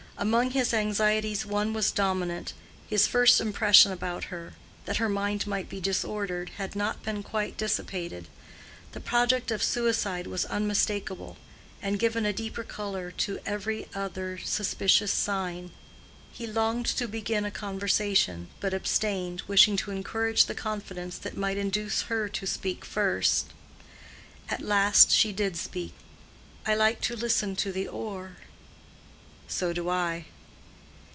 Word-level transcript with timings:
Among 0.17 0.51
his 0.51 0.71
anxieties 0.71 1.47
one 1.47 1.73
was 1.73 1.89
dominant: 1.89 2.53
his 2.87 3.07
first 3.07 3.41
impression 3.41 3.91
about 3.91 4.25
her, 4.25 4.53
that 4.85 4.97
her 4.97 5.09
mind 5.09 5.47
might 5.47 5.67
be 5.67 5.81
disordered, 5.81 6.49
had 6.57 6.75
not 6.75 7.01
been 7.01 7.23
quite 7.23 7.57
dissipated: 7.57 8.27
the 8.91 8.99
project 8.99 9.49
of 9.49 9.63
suicide 9.63 10.27
was 10.27 10.45
unmistakable, 10.45 11.37
and 11.81 11.97
given 11.97 12.23
a 12.27 12.33
deeper 12.33 12.63
color 12.63 13.09
to 13.17 13.39
every 13.47 13.87
other 13.95 14.37
suspicious 14.37 15.11
sign. 15.11 15.71
He 16.31 16.45
longed 16.45 16.85
to 16.97 17.07
begin 17.07 17.43
a 17.43 17.49
conversation, 17.49 18.47
but 18.59 18.75
abstained, 18.75 19.41
wishing 19.47 19.75
to 19.77 19.89
encourage 19.89 20.45
the 20.45 20.53
confidence 20.53 21.17
that 21.17 21.35
might 21.35 21.57
induce 21.57 22.03
her 22.03 22.29
to 22.29 22.45
speak 22.45 22.85
first. 22.85 23.47
At 24.49 24.61
last 24.61 25.09
she 25.09 25.33
did 25.33 25.55
speak. 25.57 25.95
"I 26.63 26.75
like 26.75 27.01
to 27.01 27.15
listen 27.15 27.55
to 27.55 27.71
the 27.71 27.87
oar." 27.87 28.37
"So 29.53 29.73
do 29.73 29.89
I." 29.89 30.27